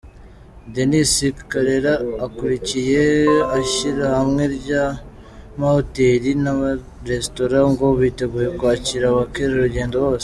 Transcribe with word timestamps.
Denis 0.73 1.13
Karera 1.49 1.93
ukuriye 2.25 3.05
ishyirahamwe 3.63 4.43
ry’amahoteli 4.57 6.29
n’amarestora 6.43 7.59
ngo 7.71 7.85
biteguye 7.99 8.47
kwakira 8.57 9.05
abakerarugendo 9.09 9.95
bose. 10.05 10.19